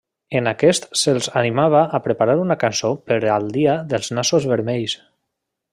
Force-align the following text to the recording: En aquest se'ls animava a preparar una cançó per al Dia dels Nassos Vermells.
En 0.37 0.47
aquest 0.51 0.87
se'ls 1.01 1.27
animava 1.41 1.81
a 1.97 2.01
preparar 2.07 2.37
una 2.45 2.59
cançó 2.65 2.91
per 3.11 3.19
al 3.35 3.49
Dia 3.59 3.77
dels 3.93 4.13
Nassos 4.19 4.49
Vermells. 4.55 4.99